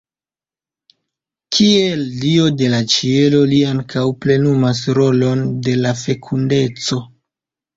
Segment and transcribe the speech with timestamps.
[1.57, 7.03] Kiel dio de la ĉielo li ankaŭ plenumas rolon de la fekundeco.